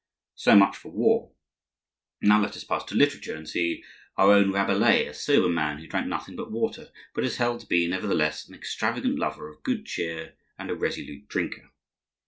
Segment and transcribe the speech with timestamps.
[0.33, 1.31] So much for war.
[2.21, 3.83] Now let us pass to literature, and see
[4.17, 7.67] our own Rabelais, a sober man who drank nothing but water, but is held to
[7.67, 11.69] be, nevertheless, an extravagant lover of good cheer and a resolute drinker.